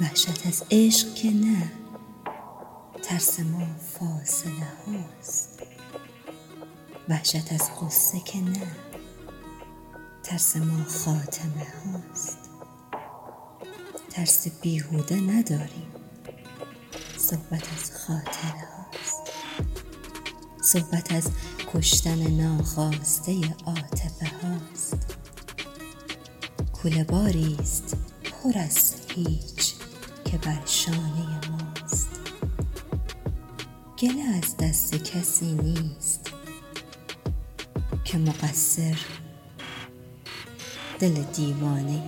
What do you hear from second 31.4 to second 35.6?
ماست. گله از دست کسی